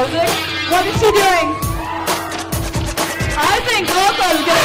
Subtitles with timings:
[0.00, 1.48] What is she doing?
[3.36, 4.64] I think Coco's gonna.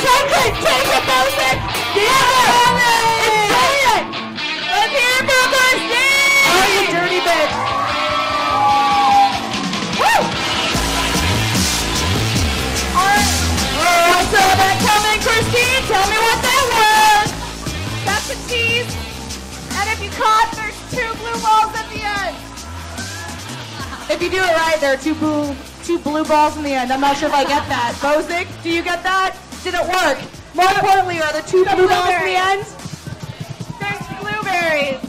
[0.00, 1.60] Take it, take it, Bosick!
[2.00, 2.16] Yeah!
[3.52, 4.08] Say it!
[4.72, 6.48] Let's hear it for Christine!
[6.48, 7.52] Oh, you dirty bitch!
[10.00, 10.16] Woo!
[12.96, 13.36] Alright.
[14.16, 15.84] I saw that coming, Christine!
[15.92, 17.28] Tell me what that was!
[18.08, 18.88] That's a tease.
[19.76, 21.95] And if you caught, there's two blue balls at the.
[24.08, 26.92] If you do it right, there are two blue, two blue balls in the end.
[26.92, 27.94] I'm not sure if I get that.
[28.02, 29.34] Bozic, do you get that?
[29.64, 30.18] Did it work?
[30.54, 32.62] More importantly, are there two blue balls in the end?
[33.82, 35.02] There's blueberries.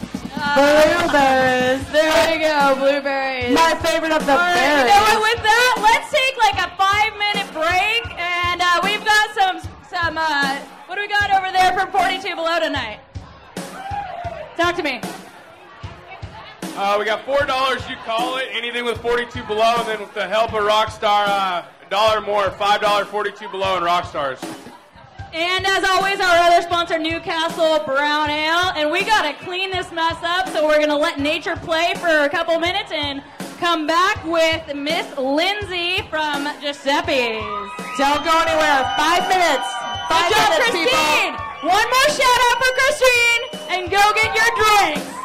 [0.57, 1.81] Blueberries.
[1.94, 3.53] There you go, blueberries.
[3.53, 4.89] My favorite of the All right, berries.
[4.89, 5.29] you know what?
[5.29, 9.57] With that, let's take like a five-minute break, and uh, we've got some
[9.89, 10.17] some.
[10.17, 10.57] Uh,
[10.88, 13.00] what do we got over there from 42 Below tonight?
[14.57, 15.02] Talk to me.
[16.78, 17.81] Uh, we got four dollars.
[17.89, 21.64] You call it anything with 42 below, and then with the help of Rockstar, uh,
[21.86, 24.38] a dollar more, five dollars 42 below, and Rockstars.
[25.34, 28.72] And as always, our other sponsor, Newcastle Brown Ale.
[28.75, 31.94] And we got to clean this mess up, so we're going to let nature play
[31.97, 33.22] for a couple minutes and
[33.59, 37.41] come back with Miss Lindsay from Giuseppe's.
[37.97, 38.86] Don't go anywhere.
[38.95, 39.67] Five minutes.
[40.08, 41.34] Five Good job, minutes, Christine.
[41.34, 41.73] people.
[41.73, 43.41] One more shout out for Christine,
[43.73, 45.16] and go get your drinks.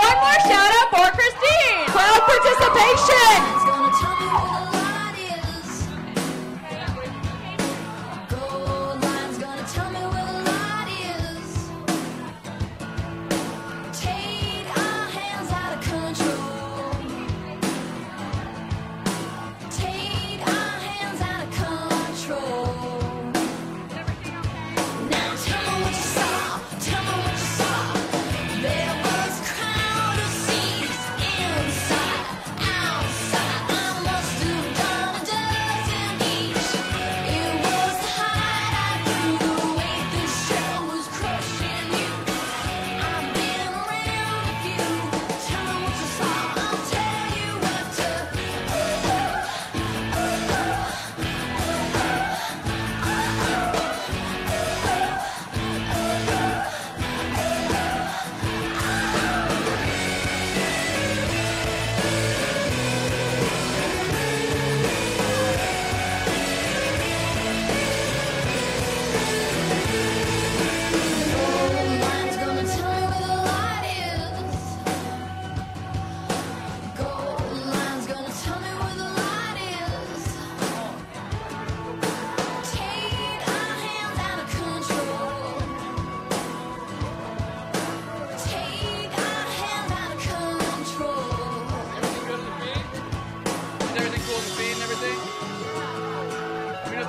[0.00, 1.86] One more shout out for Christine.
[1.92, 3.69] Crowd participation.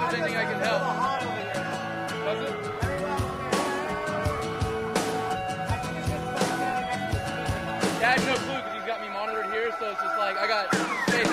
[0.01, 0.81] There's anything I can help.
[8.01, 10.38] Yeah, I have no clue because he's got me monitored here, so it's just like
[10.38, 10.73] I got
[11.07, 11.29] space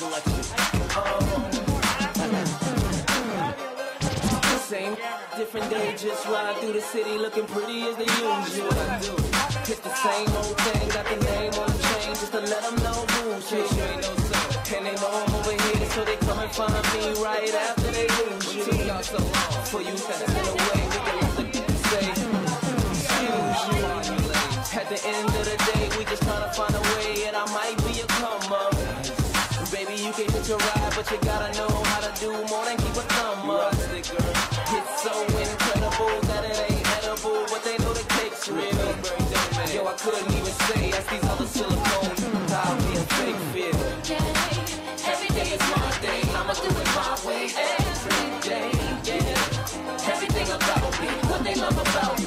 [0.00, 0.08] Same
[5.36, 8.72] different day, just ride through the city looking pretty as the usual.
[9.68, 12.76] It's the same old thing, got the name on the chain just to let them
[12.76, 13.58] know who's you.
[13.58, 14.08] ain't no.
[14.74, 18.08] And they know I'm over here, so they come and find me right after they
[18.08, 18.64] lose you.
[18.64, 19.98] Took y'all so long for you to
[20.32, 22.08] get a way we can the people say,
[22.88, 23.84] excuse you.
[24.80, 25.29] At the end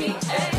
[0.07, 0.52] me,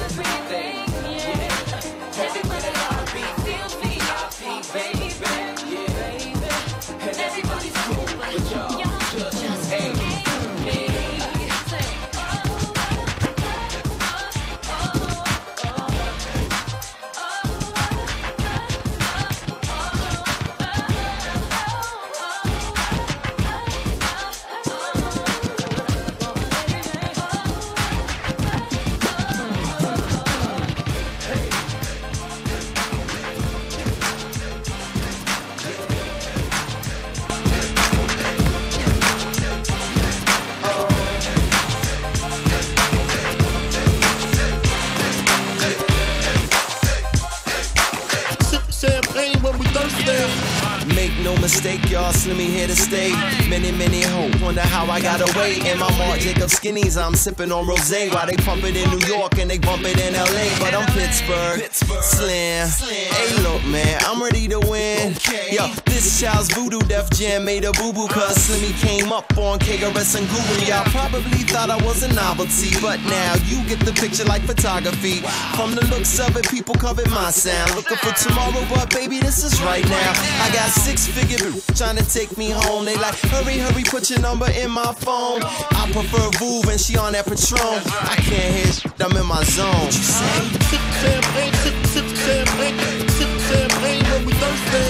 [49.44, 50.63] when we thirsty.
[50.88, 53.10] Make no mistake, y'all, Slimmy here to stay.
[53.48, 54.38] Many, many hope.
[54.42, 55.56] Wonder how I got away.
[55.64, 59.06] In my Mark Jacob skinnies, I'm sipping on rose while they pump it in New
[59.06, 60.46] York and they bump it in LA.
[60.60, 62.68] But I'm Pittsburgh, Pittsburgh Slim.
[62.68, 65.14] Hey, look, man, I'm ready to win.
[65.50, 69.58] Yo, this child's voodoo def jam made a boo boo cause Slimmy came up on
[69.60, 70.68] KRS and Google.
[70.68, 75.24] Y'all probably thought I was a novelty, but now you get the picture like photography.
[75.56, 77.74] From the looks of it, people covet my sound.
[77.74, 80.12] Looking for tomorrow, but baby, this is right now.
[80.44, 81.38] I got six figure
[81.74, 82.84] trying to take me home.
[82.84, 85.42] They like, hurry, hurry, put your number in my phone.
[85.42, 87.80] I prefer Vouv and she on that Patron.
[88.10, 89.90] I can't hear shit, I'm in my zone.
[89.92, 94.84] Sip champagne, sip, sip champagne, sip champagne when we thirsty.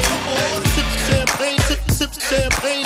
[0.75, 2.84] Sip champagne, sip, sip champagne,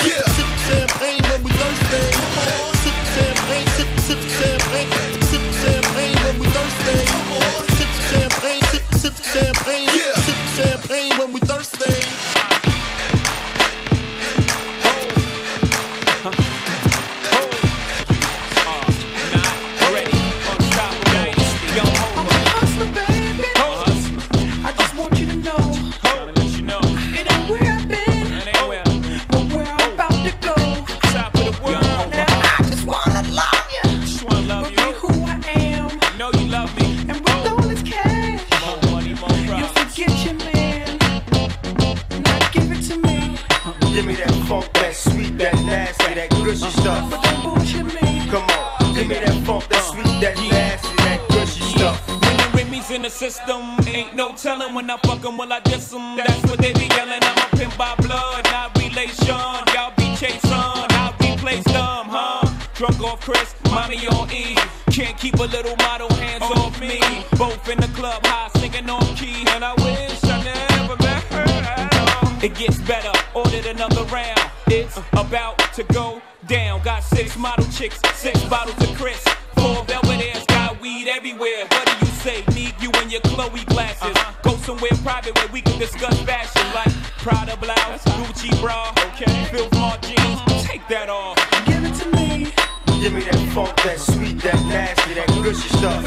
[53.50, 56.16] in the system, ain't no telling when I fuck 'em, will I diss 'em?
[56.16, 57.22] That's what they be yelling.
[57.22, 59.36] I'm a pimp by blood, not relation.
[59.74, 62.46] Y'all be chasing, I'll replace them, huh?
[62.74, 64.56] Drunk off Chris, mommy on E.
[64.90, 67.00] Can't keep a little model hands off me.
[67.36, 71.44] Both in the club, high singing on key, and I wish I never met her
[71.76, 72.32] at all.
[72.42, 74.40] It gets better, ordered another round.
[74.66, 76.82] It's about to go down.
[76.82, 79.22] Got six model chicks, six bottles of Chris.
[79.56, 80.47] Four velvet got
[80.88, 81.66] everywhere.
[81.68, 82.44] What do you say?
[82.54, 84.16] Need you in your Chloe glasses.
[84.16, 84.32] Uh-huh.
[84.42, 89.68] Go somewhere private where we can discuss fashion like Prada blouse, Gucci bra, okay, Phil
[89.72, 90.40] Mart jeans.
[90.64, 91.36] Take that off.
[91.66, 92.52] Give it to me,
[93.00, 96.02] Give me that funk, that sweet, that nasty, that gushy stuff.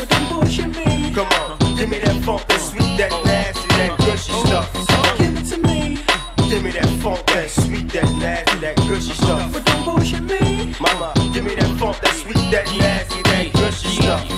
[1.14, 4.74] Come on, give me that funk, that sweet, that nasty, that gushy stuff.
[5.18, 6.00] Give it to me,
[6.50, 9.54] Give me that funk, that sweet, that nasty, that gushy stuff.
[9.54, 10.74] but don't bullshit me.
[10.80, 14.31] Mama, give me that funk, that sweet, that nasty, that gushy stuff.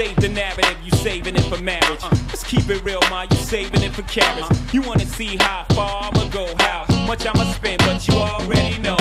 [0.00, 2.02] Save the narrative, you saving it for marriage.
[2.28, 4.72] Let's keep it real, ma, you saving it for carrots.
[4.72, 8.96] You wanna see how far I'ma go, how much I'ma spend, but you already know.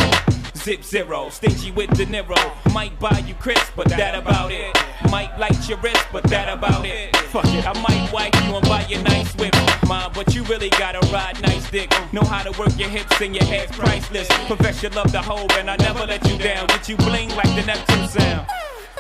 [0.58, 2.36] Zip zero, stingy with De Niro.
[2.74, 4.76] Might buy you crisp, but that about it.
[5.10, 7.16] Might light your wrist, but that about it.
[7.32, 9.56] Fuck it, I might wipe you and buy you nice whip.
[9.88, 11.90] Mom, but you really gotta ride nice dick.
[12.12, 14.28] Know how to work your hips and your head's priceless.
[14.48, 16.68] Profess your love to hold, and I never let you down.
[16.68, 18.50] Get you bling like the Neptune sound.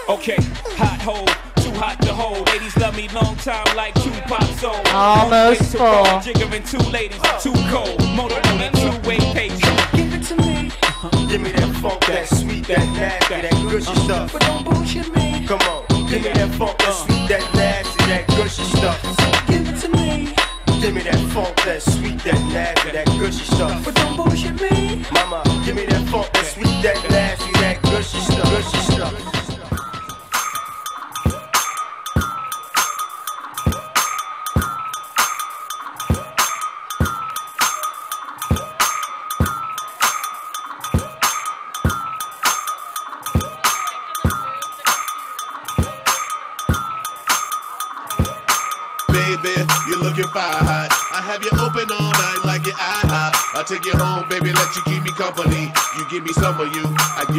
[0.08, 0.38] Okay,
[0.80, 1.28] hot hole,
[1.70, 2.48] too hot to hold.
[2.50, 4.88] Ladies love me long time like two pops old.
[4.88, 6.06] Almost full.
[6.26, 8.00] Jiggering two ladies, too cold.
[8.16, 9.60] Motorboat two-way pace.
[9.94, 10.72] Give it to me.
[10.84, 11.28] Uh-huh.
[11.28, 14.04] Give me that funk, that sweet, that nasty, that gushy uh-huh.
[14.06, 14.34] stuff.
[14.34, 15.46] But don't bullshit me.
[15.46, 15.86] Come on.
[16.10, 19.00] Give me that funk, that sweet, that nasty, that gushy stuff.
[19.48, 20.34] Give it to me.
[20.82, 23.84] Give me that funk, that sweet, that nasty, that gushy stuff.
[23.86, 25.06] But don't bullshit me.
[25.12, 27.59] Mama, give me that funk, that sweet, that nasty,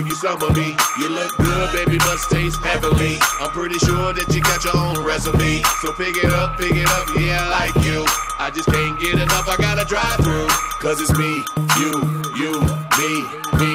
[0.01, 0.75] give you some of me.
[0.99, 3.19] You look good, baby, must taste heavenly.
[3.39, 5.61] I'm pretty sure that you got your own recipe.
[5.85, 8.05] So pick it up, pick it up, yeah, I like you.
[8.41, 10.49] I just can't get enough, I gotta drive through.
[10.81, 11.45] Cause it's me,
[11.77, 11.93] you,
[12.41, 12.53] you,
[12.97, 13.13] me,
[13.61, 13.73] me,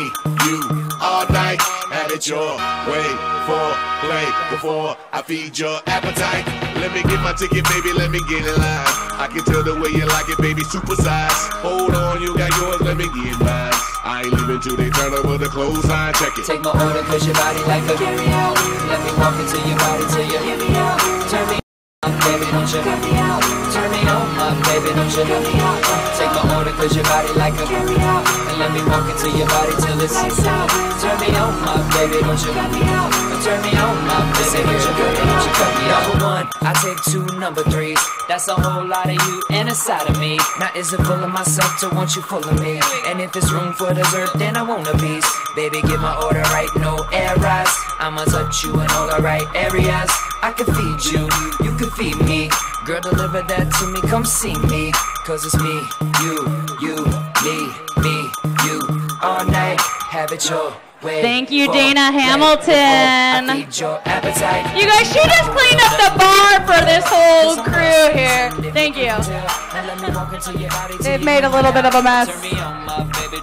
[0.49, 0.57] you.
[0.97, 1.61] All night,
[1.93, 2.57] have it your
[2.89, 3.05] way
[3.45, 3.65] for
[4.01, 6.45] play before I feed your appetite.
[6.81, 8.89] Let me get my ticket, baby, let me get in line.
[9.21, 11.53] I can tell the way you like it, baby, super size.
[11.61, 13.94] Hold on, you got yours, let me get mine.
[14.05, 16.45] I ain't leaving till they turn over the i check it.
[16.45, 18.53] Take my order cause your body like a carry out.
[18.85, 21.01] Let me walk into your body till you hear me out.
[21.25, 21.57] Turn me
[22.05, 23.41] on, baby, don't you cut me out.
[23.73, 25.81] Turn me on, my baby, don't you cut me out.
[26.21, 28.21] Take my order cause your body like a carry out.
[28.45, 30.69] And let me walk into your body till it's lights out.
[31.01, 33.24] Turn me on, my baby, don't you cut me out.
[33.43, 35.17] Turn me on, my baby, don't you out.
[35.17, 36.07] Don't you cut me out.
[36.07, 37.99] Number one, I take two number threes.
[38.27, 40.37] That's a whole lot of you and a side of me.
[40.59, 42.79] Now is it full of myself to want you full of me?
[43.05, 45.29] And if it's room for dessert, then I want a piece.
[45.55, 47.69] Baby, get my order right, no errors.
[47.99, 50.09] I'ma touch you in all the right areas.
[50.41, 51.29] I can feed you,
[51.65, 52.49] you can feed me.
[52.85, 54.91] Girl, deliver that to me, come see me.
[55.25, 55.75] Cause it's me,
[56.21, 56.35] you,
[56.81, 56.95] you,
[57.45, 57.57] me,
[58.01, 58.15] me,
[58.65, 58.81] you.
[59.21, 60.71] All night, have it your
[61.05, 61.21] way.
[61.21, 62.65] Thank you, Dana Hamilton.
[62.65, 64.65] before I feed your appetite.
[64.75, 68.49] You guys, she just cleaned up the bar for this whole crew here.
[68.73, 69.13] Thank you.
[71.05, 72.29] They've made a little bit of a mess.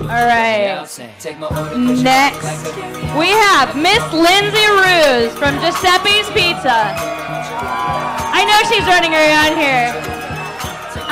[0.02, 0.82] All right.
[2.02, 2.44] Next,
[3.16, 6.92] we have Miss Lindsay Ruse from Giuseppe's Pizza.
[8.34, 10.11] I know she's running around here.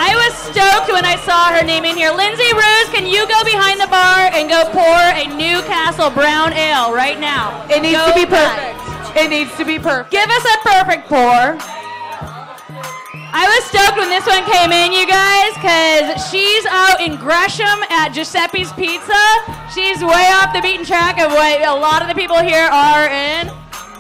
[0.01, 2.09] I was stoked when I saw her name in here.
[2.09, 6.89] Lindsay Ruse, can you go behind the bar and go pour a Newcastle Brown Ale
[6.89, 7.69] right now?
[7.69, 8.81] It needs Go to be perfect.
[9.13, 10.09] It needs to be perfect.
[10.09, 11.53] Give us a perfect pour.
[13.29, 17.85] I was stoked when this one came in, you guys, because she's out in Gresham
[17.93, 19.25] at Giuseppe's Pizza.
[19.69, 23.05] She's way off the beaten track of what a lot of the people here are
[23.05, 23.53] in.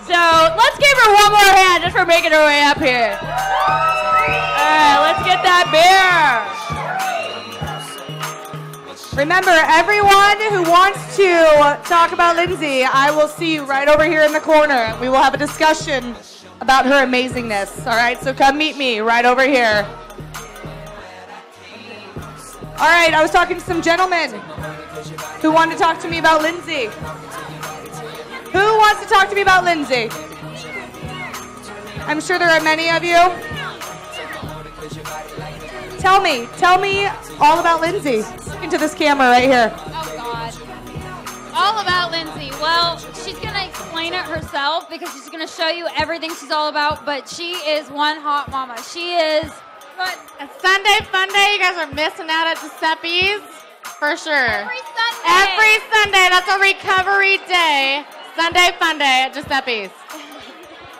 [0.09, 3.21] So let's give her one more hand just for making her way up here.
[5.00, 6.61] Let's get that beer.
[9.17, 14.23] Remember, everyone who wants to talk about Lindsay, I will see you right over here
[14.23, 14.97] in the corner.
[15.00, 16.14] We will have a discussion
[16.61, 17.87] about her amazingness.
[17.87, 19.87] All right, so come meet me right over here.
[22.79, 24.31] All right, I was talking to some gentlemen
[25.43, 26.87] who wanted to talk to me about Lindsay.
[28.52, 30.09] Who wants to talk to me about Lindsay?
[32.07, 33.50] I'm sure there are many of you.
[36.00, 37.07] Tell me, tell me
[37.38, 38.23] all about Lindsay.
[38.49, 39.71] Look into this camera right here.
[39.76, 40.54] Oh God.
[41.54, 42.50] All about Lindsay.
[42.52, 47.04] Well, she's gonna explain it herself because she's gonna show you everything she's all about.
[47.04, 48.83] But she is one hot mama.
[48.83, 49.52] She is.
[49.99, 50.16] But
[50.59, 53.45] Sunday Fun Day, you guys are missing out at Giuseppe's
[53.85, 54.49] for sure.
[54.49, 55.28] Every Sunday.
[55.28, 56.26] Every Sunday.
[56.33, 58.07] That's a recovery day.
[58.37, 60.00] Sunday Fun Day at Giuseppe's.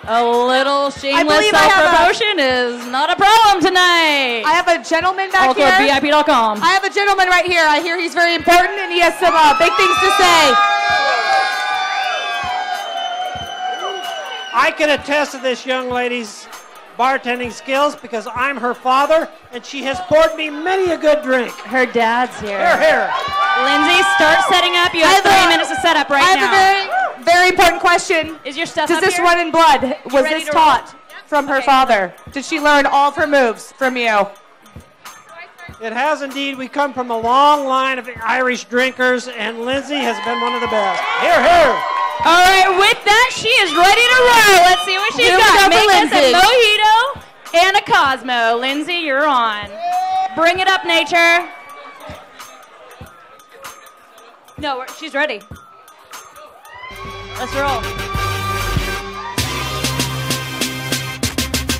[0.05, 4.43] A little shameless believe I a- self-promotion is not a problem tonight.
[4.47, 5.69] I have a gentleman back Also here.
[5.69, 6.63] at VIP.com.
[6.63, 7.63] I have a gentleman right here.
[7.69, 10.41] I hear he's very important and he has some uh, big things to say.
[14.53, 16.49] I can attest to this young lady's
[16.99, 21.53] bartending skills because I'm her father and she has poured me many a good drink.
[21.53, 22.59] Her dad's here.
[22.59, 23.07] Here, here.
[23.63, 24.93] Lindsay, start setting up.
[24.95, 27.10] You have have three a- minutes to set up right I have now.
[27.21, 28.37] A very, very important question.
[28.45, 29.25] Is your stuff Does up this here?
[29.25, 29.97] run in blood?
[30.13, 30.65] Was this to roll?
[30.65, 30.97] taught
[31.27, 32.15] from her father?
[32.33, 34.27] Did she learn all of her moves from you?
[35.81, 36.59] It has indeed.
[36.59, 40.61] We come from a long line of Irish drinkers, and Lindsay has been one of
[40.61, 41.01] the best.
[41.21, 41.73] Here, here.
[42.23, 44.61] All right, with that, she is ready to roll.
[44.69, 45.71] Let's see what she's Here got.
[45.71, 48.61] go for Make us a mojito and a Cosmo.
[48.61, 49.71] Lindsay, you're on.
[50.37, 51.49] Bring it up, nature.
[54.59, 55.41] No, she's ready.
[57.41, 57.81] Let's roll.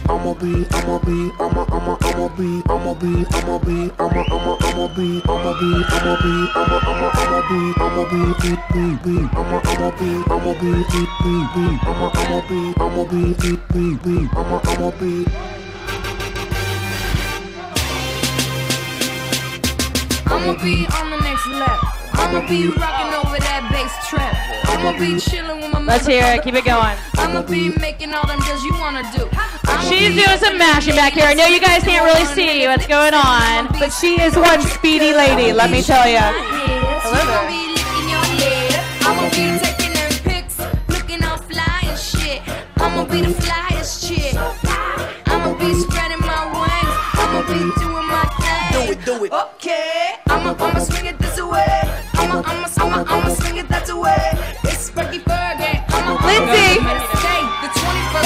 [0.09, 4.89] I'ma be, I'ma be, I'ma, I'ma, I'ma be, I'ma be, I'ma be, I'ma, I'ma, I'ma
[4.97, 9.61] be, I'ma be, I'ma be, I'ma, I'ma, I'ma be, I'ma be, be, be, be, I'ma,
[9.69, 14.29] I'ma be, I'ma be, be, be, be, I'ma, I'ma be, I'ma be, be, be, be,
[14.33, 15.13] I'ma, I'ma be.
[20.25, 22.00] I'ma be on the next level.
[22.21, 24.35] I'ma be rocking over that bass trap.
[24.69, 26.43] I'ma be chilling with my Let's hear it.
[26.45, 26.97] Keep it going.
[27.17, 29.29] I'ma be making all them girls you wanna do.
[29.89, 31.27] She's be- doing some mashing back here.
[31.27, 33.69] I know you guys can't really see what's going on.
[33.81, 36.19] But she is one speedy lady, let me tell you.
[36.21, 38.79] I'ma be licking your head.
[39.09, 40.57] I'ma be taking them pics,
[40.89, 42.43] looking all fly and shit.
[42.77, 44.35] I'ma be the flyest chick.
[45.27, 46.95] I'ma be spreading my wings.
[47.17, 48.73] I'ma be doing my thing.
[48.87, 49.33] Do it, do it.
[49.33, 50.15] Okay.
[50.29, 51.20] I'ma, I'ma swing it this way.
[52.93, 54.17] I'ma, it that way.
[54.65, 55.79] It's Fergie Fergie.
[55.89, 56.83] I'ma, Lindsay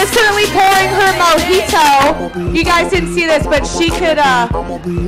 [0.00, 2.54] is currently pouring her mojito.
[2.56, 4.48] You guys didn't see this, but she could uh,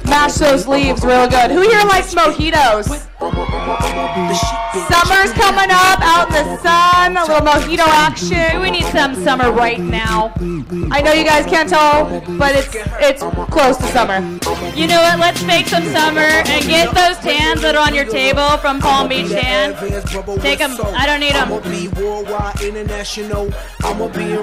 [0.05, 1.51] mash those leaves real good.
[1.51, 3.07] Who here likes mojitos?
[4.89, 8.61] Summer's coming up, out in the sun, a little mojito action.
[8.61, 10.33] We need some summer right now.
[10.91, 12.07] I know you guys can't tell,
[12.39, 12.69] but it's
[13.01, 14.21] it's close to summer.
[14.75, 15.19] You know what?
[15.19, 19.09] Let's make some summer and get those tans that are on your table from Palm
[19.09, 19.75] Beach Tan.
[20.41, 20.77] Take them.
[20.95, 21.51] I don't need them.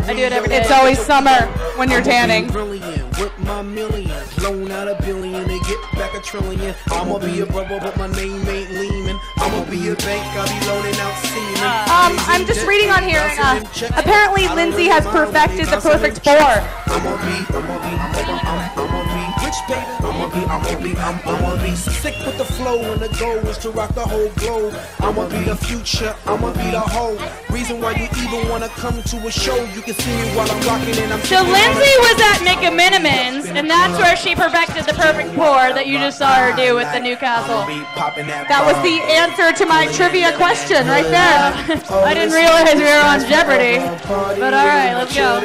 [0.04, 0.62] I do it every day.
[0.62, 1.48] It's always summer
[1.78, 2.48] when you're tanning.
[3.20, 6.74] With my millions, loan out a billion and get back a trillion.
[6.90, 9.20] I'ma be a brother, but my name ain't Lehman.
[9.38, 11.54] I'ma be a bank, I'll be loaning out semen.
[11.64, 13.24] Um, I'm just reading on here.
[13.40, 13.64] Uh,
[13.96, 16.34] apparently, Lindsay has perfected the perfect four.
[19.54, 19.86] Rich, baby.
[20.02, 23.58] I'ma be, I'ma be, I'm, I'ma be sick with the flow, and the goal is
[23.60, 24.74] to rock the whole globe.
[25.00, 27.18] I'ma be the future, I'ma be the whole
[27.54, 29.56] reason why you even wanna come to a show.
[29.76, 31.22] You can see me while I'm rocking and I'm.
[31.22, 36.00] So Lindsay was at McMinimans, and that's where she perfected the perfect pour that you
[36.00, 37.62] just saw her do with the Newcastle.
[38.50, 41.54] That was the answer to my trivia question right there.
[42.02, 43.78] I didn't realize we were on Jeopardy.
[44.40, 45.38] But all right, let's go.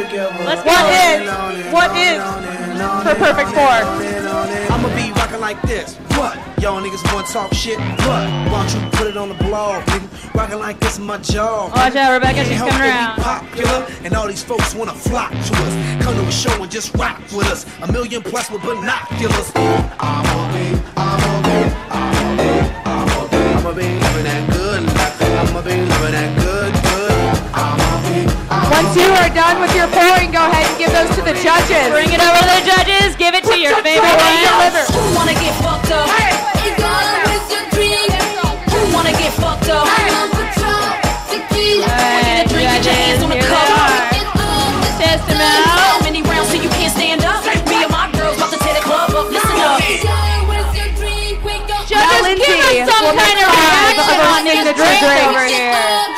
[0.49, 0.73] Let's go.
[0.73, 1.29] What is
[1.77, 2.19] what is
[3.05, 3.98] her perfect four?
[4.01, 5.97] I'ma be rocking like this.
[6.17, 6.37] What?
[6.61, 7.79] Y'all niggas wanna talk shit?
[7.79, 8.27] What?
[8.51, 10.35] Why don't you put it on the blog, nigga?
[10.35, 11.73] Rocking like this is my job.
[11.73, 13.17] Watch out, Rebecca, she's coming around.
[13.21, 16.05] Popular, and all these folks wanna flock to us.
[16.05, 17.67] Come to a show and just rock with us.
[17.83, 19.53] A million plus with binoculars.
[19.55, 21.59] I'ma be, I'ma be,
[21.91, 22.51] I'ma be,
[22.85, 25.23] I'ma be, I'ma be living that good life.
[25.23, 26.48] I'ma be living that good.
[28.79, 31.23] I'ma be, Once you are done with your pouring, go ahead and give those to
[31.27, 31.91] the judges.
[31.91, 33.19] Bring it over to the judges.
[33.19, 34.71] Give it to your favorite one.
[34.95, 36.07] Who wanna get fucked up?
[36.15, 36.31] Hey,
[37.27, 38.07] with your dream.
[38.71, 39.83] Who wanna get fucked up?
[39.83, 40.15] Hey,
[41.79, 43.99] Alright, Drink, get your hands on the here they are.
[45.03, 46.03] Test them out.
[46.07, 47.43] Many rounds so you can't stand up.
[47.67, 49.27] Me and my girls about to tear the club up.
[49.31, 49.83] Listen up.
[51.89, 55.03] Judges, give us some kind of reaction on name the drink.
[55.03, 56.18] over here.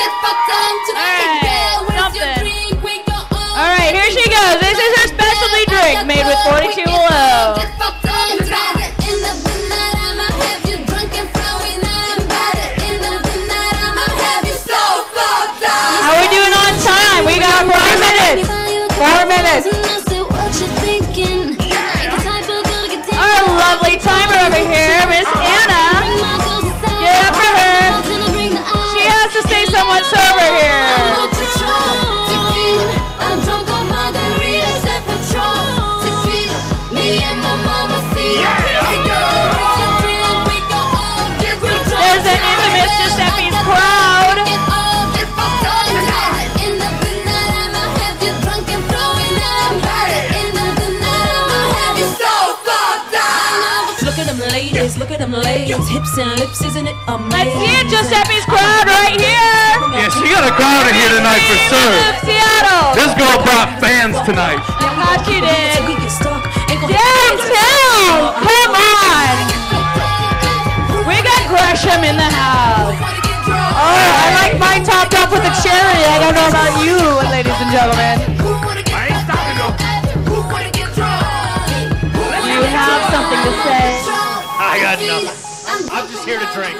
[19.00, 19.79] Four minutes.
[55.20, 57.28] Them ladies, hips and lips, isn't it amazing?
[57.28, 59.68] Let's see it, Giuseppe's crowd right here.
[59.92, 61.92] Yeah, she got a crowd in here tonight for sure.
[62.24, 62.96] Seattle.
[62.96, 64.64] This girl brought fans tonight.
[64.64, 65.76] I thought you did.
[66.88, 68.33] Downtown.
[68.48, 69.37] Come on.
[71.04, 72.96] We got Gresham in the house.
[73.76, 76.00] Oh, I like mine topped up with a cherry.
[76.00, 76.96] I don't know about you,
[77.28, 78.24] ladies and gentlemen.
[82.48, 83.99] You have something to say.
[84.70, 85.90] I got nothing.
[85.90, 86.78] I'm just here to drink.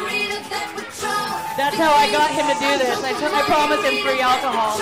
[1.59, 3.03] That's how I got him to do this.
[3.03, 4.79] I, t- I promised him free alcohol.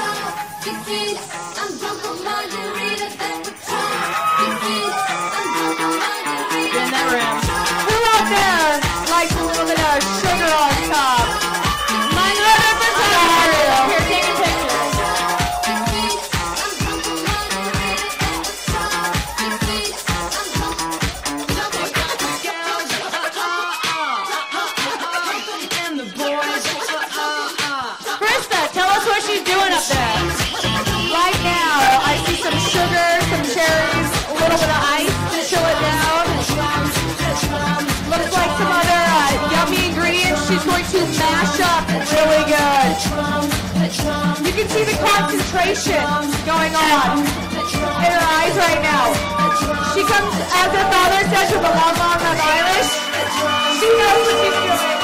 [45.28, 46.00] Concentration
[46.48, 49.12] going on in her eyes right now.
[49.92, 52.90] She comes, as her father says, with a long arm of Irish.
[53.76, 54.96] She knows what she's doing.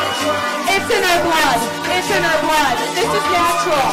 [0.72, 1.60] It's in her blood.
[1.92, 2.76] It's in her blood.
[2.96, 3.88] This is natural.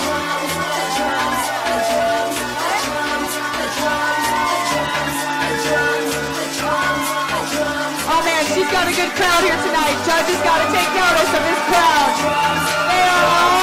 [8.08, 10.00] Oh man, she's got a good crowd here tonight.
[10.08, 12.12] Judges got to take notice of this crowd.
[12.88, 13.61] They are all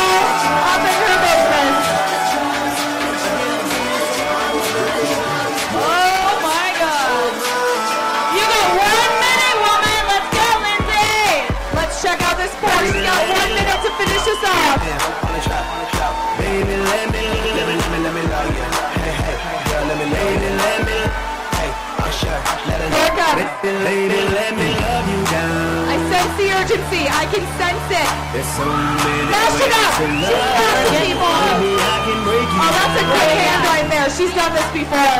[26.68, 27.08] urgency.
[27.08, 28.08] I can sense it.
[28.36, 29.88] There's so many Mash it up.
[29.88, 31.32] ways to She's love got people.
[31.48, 34.08] Baby, I can break you Oh, that's a great hand right there.
[34.12, 35.16] She's done this before.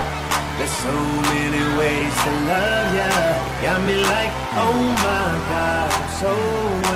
[0.61, 0.93] There's so
[1.33, 3.13] many ways to love ya.
[3.65, 6.33] Got me like, oh my God, I'm so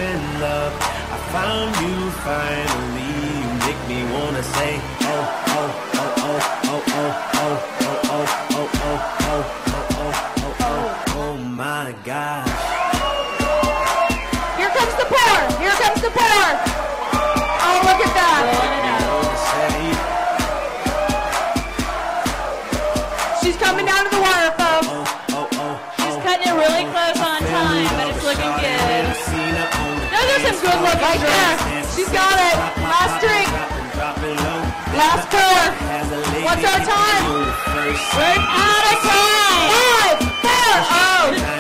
[0.04, 0.72] in love.
[0.76, 3.08] I found you finally.
[3.40, 8.68] You make me wanna say, oh, oh, oh, oh, oh, oh, oh, oh, oh, oh,
[8.82, 9.48] oh, oh, oh,
[9.96, 10.12] oh,
[10.44, 12.91] oh, oh, oh my God.
[15.12, 15.60] Here comes the pour.
[15.60, 16.44] Here comes the pour.
[17.62, 18.42] Oh, look at that.
[23.42, 24.88] She's coming down to the wire, folks.
[26.00, 29.04] She's cutting it really close on time, but it's looking good.
[30.12, 31.82] Those are some good looking Right there.
[31.92, 32.56] She's got it.
[32.88, 33.50] Last drink.
[34.96, 35.72] Last pour.
[36.46, 37.24] What's our time?
[38.16, 39.52] We're out of time.
[39.72, 41.51] Five, four, oh,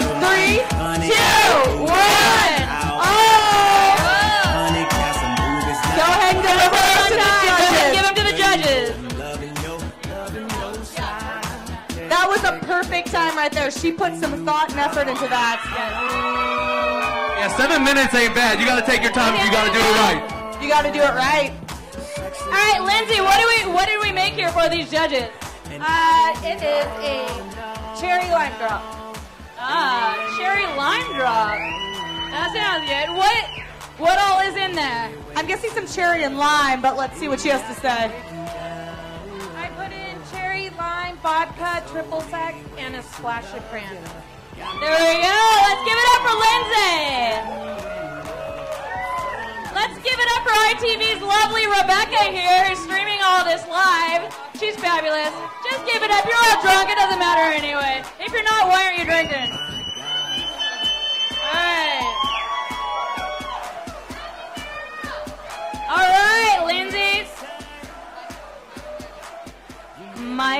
[13.12, 13.70] time right there.
[13.70, 15.60] She put some thought and effort into that.
[17.38, 18.58] Yeah, seven minutes ain't bad.
[18.58, 20.42] You gotta take your time if you gotta do it right.
[20.62, 21.52] You got to do it right.
[22.44, 25.28] All right, Lindsay, what do we what did we make here for these judges?
[25.66, 27.26] Uh, it is a
[28.00, 28.80] cherry lime drop.
[29.58, 31.58] Ah, cherry lime drop.
[32.30, 33.10] That sounds good.
[33.18, 33.44] What
[33.98, 35.10] what all is in there?
[35.34, 38.12] I'm guessing some cherry and lime, but let's see what she has to say.
[41.22, 43.94] Vodka, triple sec, and a splash of cran.
[44.58, 45.38] There we go.
[45.62, 47.22] Let's give it up for Lindsay.
[49.70, 54.34] Let's give it up for ITV's lovely Rebecca here, who's streaming all this live.
[54.58, 55.30] She's fabulous.
[55.70, 56.26] Just give it up.
[56.26, 56.90] You're all drunk.
[56.90, 57.51] It doesn't matter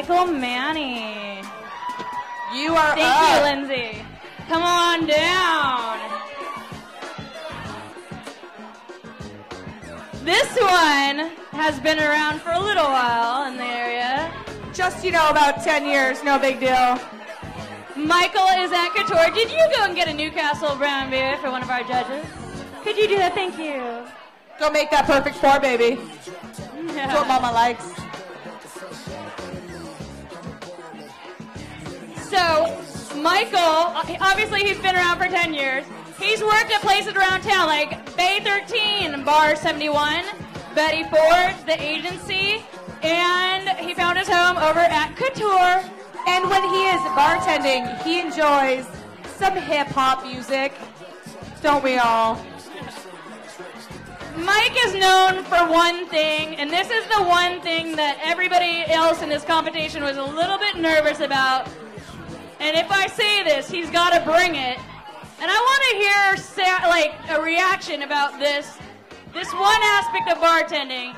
[0.08, 1.42] Michael Manny.
[2.52, 3.36] You are Thank up.
[3.36, 4.04] you, Lindsay.
[4.48, 5.96] Come on down.
[10.24, 14.34] This one has been around for a little while in the area.
[14.74, 16.24] Just, you know, about 10 years.
[16.24, 16.98] No big deal.
[17.94, 19.32] Michael is at Couture.
[19.32, 22.26] Did you go and get a Newcastle brown beer for one of our judges?
[22.82, 23.34] Could you do that?
[23.34, 24.04] Thank you.
[24.58, 25.94] Go make that perfect pour, baby.
[26.88, 28.01] That's what Mama likes.
[32.32, 32.80] So,
[33.14, 33.92] Michael,
[34.22, 35.84] obviously he's been around for 10 years.
[36.18, 40.24] He's worked at places around town like Bay 13, Bar 71,
[40.74, 42.64] Betty Ford, The Agency,
[43.02, 45.84] and he found his home over at Couture.
[46.26, 48.86] And when he is bartending, he enjoys
[49.36, 50.72] some hip hop music.
[51.60, 52.42] Don't we all?
[54.38, 59.20] Mike is known for one thing, and this is the one thing that everybody else
[59.20, 61.68] in this competition was a little bit nervous about.
[62.62, 64.78] And if I say this, he's got to bring it.
[65.40, 68.78] And I want to hear sa- like a reaction about this,
[69.34, 71.12] this one aspect of bartending.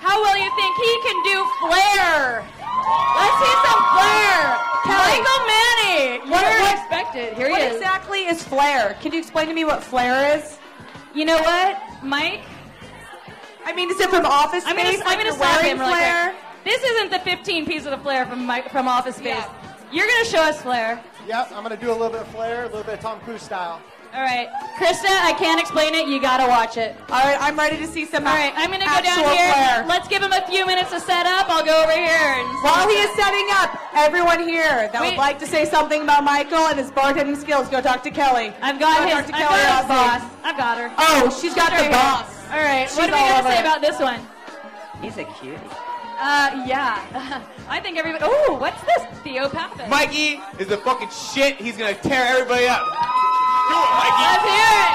[0.00, 2.40] How well you think he can do flair?
[3.20, 4.56] Let's see some flair.
[4.88, 7.34] Michael Manny, What- what- expected.
[7.36, 7.76] Here what he is.
[7.76, 8.96] exactly is flair?
[9.02, 10.56] Can you explain to me what flair is?
[11.14, 12.40] You know what, Mike?
[13.66, 15.02] I mean, is it from Office I'm gonna, Space?
[15.04, 16.32] I'm gonna slap him really.
[16.64, 19.44] This isn't the 15 piece of the flair from Mike, from Office Space.
[19.92, 21.02] You're gonna show us flair.
[21.26, 23.42] Yep, I'm gonna do a little bit of flair, a little bit of Tom Cruise
[23.42, 23.80] style.
[24.12, 26.08] All right, Krista, I can't explain it.
[26.08, 26.96] You gotta watch it.
[27.10, 28.26] All right, I'm ready to see some.
[28.26, 29.52] All right, I'm gonna go down here.
[29.52, 29.84] flair.
[29.86, 31.48] Let's give him a few minutes to set up.
[31.48, 32.10] I'll go over here.
[32.10, 35.10] And While he is setting up, everyone here that Wait.
[35.10, 38.52] would like to say something about Michael and his bartending skills, go talk to Kelly.
[38.62, 40.26] I've got go his, talk to I've Kelly got his Rossi.
[40.26, 40.32] boss.
[40.44, 40.92] I've got her.
[40.98, 41.92] Oh, she's got right the here.
[41.92, 42.50] boss.
[42.50, 43.60] All right, She's what are we all gonna say it.
[43.60, 44.20] about this one?
[45.02, 45.56] He's a cutie.
[46.20, 47.00] Uh, yeah.
[47.68, 48.24] I think everybody.
[48.26, 49.02] Oh, what's this?
[49.24, 49.88] Theo Pappas.
[49.88, 51.56] Mikey is the fucking shit.
[51.56, 52.84] He's gonna tear everybody up.
[52.84, 54.24] Do it, Mikey.
[54.28, 54.92] Let's hear it.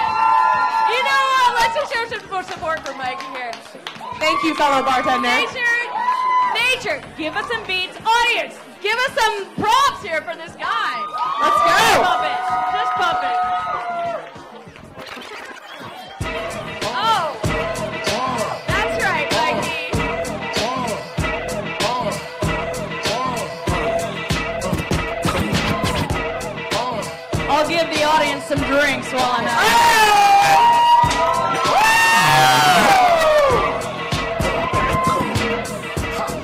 [0.94, 1.50] You know what?
[1.58, 3.52] Let's just show some support for Mikey here.
[4.20, 5.28] Thank you, fellow bartender.
[5.28, 5.82] Nature,
[6.54, 7.98] nature, give us some beats.
[8.06, 10.94] Audience, give us some props here for this guy.
[11.42, 11.74] Let's go.
[11.74, 12.40] Just pump it.
[12.70, 13.45] Just pump it.
[28.56, 29.56] Some drinks while I'm at it.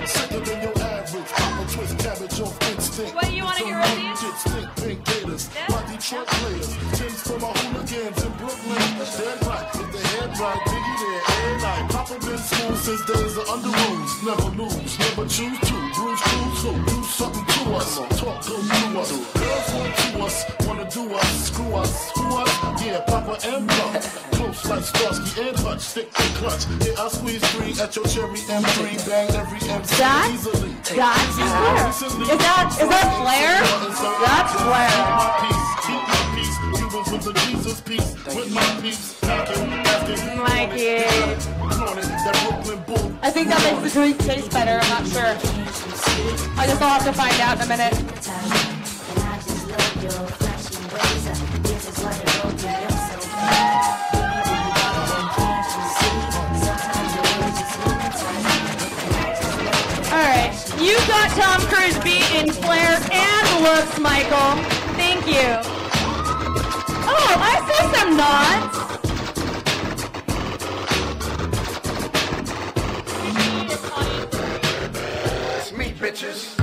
[0.07, 1.29] Sicker than your average.
[1.31, 3.15] Papa twist cabbage off instinct.
[3.15, 4.21] What do you wanna hear of these?
[4.21, 5.49] Get stink pink gators.
[5.69, 6.69] My Detroit players.
[6.97, 8.81] Tins for my hooligans in Brooklyn.
[9.17, 10.59] Dead right with the head right.
[10.67, 11.91] Biggie there every night.
[11.91, 14.23] Papa been school since days of under rules.
[14.23, 15.75] Never lose, never choose to.
[15.95, 17.95] Bruise, cruise, so do something to us.
[18.19, 19.11] Talk through us.
[19.33, 22.83] Girls want to us, wanna do us, screw us, who us?
[22.83, 24.01] Yeah, Papa and Pump.
[24.33, 26.65] Close like Starsky and Hutch, stick to clutch.
[26.85, 30.71] Yeah, I squeeze three at your cherry M3, bang every MC That's- easily.
[30.83, 31.89] that's Flair.
[31.89, 33.53] Is that- is that Flair?
[34.25, 34.95] That's Flair.
[35.85, 40.81] Keep my peace, Cubans with the Jesus peace, with my peace, Mikey.
[40.81, 41.39] It,
[42.25, 43.11] that Brooklyn bull.
[43.21, 44.79] I think that makes the drink taste better.
[44.81, 45.80] I'm not sure.
[46.57, 47.93] I guess I'll have to find out in a minute.
[60.11, 64.61] All right, you got Tom Cruise beat in flair and looks, Michael.
[64.95, 65.57] Thank you.
[67.07, 68.80] Oh, I see some nods.
[76.11, 76.60] Bitches.